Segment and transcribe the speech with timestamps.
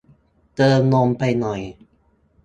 [0.55, 1.61] เติมนมไปหน่อย